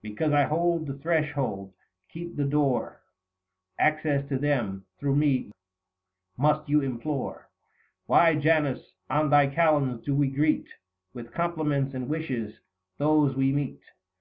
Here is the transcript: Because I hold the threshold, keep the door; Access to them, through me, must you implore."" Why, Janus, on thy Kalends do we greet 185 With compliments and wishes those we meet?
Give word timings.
Because 0.00 0.32
I 0.32 0.44
hold 0.44 0.86
the 0.86 0.94
threshold, 0.96 1.72
keep 2.08 2.36
the 2.36 2.44
door; 2.44 3.00
Access 3.80 4.24
to 4.28 4.38
them, 4.38 4.84
through 5.00 5.16
me, 5.16 5.50
must 6.36 6.68
you 6.68 6.82
implore."" 6.82 7.48
Why, 8.06 8.36
Janus, 8.36 8.92
on 9.10 9.28
thy 9.30 9.48
Kalends 9.48 10.04
do 10.04 10.14
we 10.14 10.28
greet 10.28 10.68
185 11.14 11.14
With 11.14 11.34
compliments 11.34 11.94
and 11.94 12.08
wishes 12.08 12.60
those 12.98 13.34
we 13.34 13.50
meet? 13.50 13.80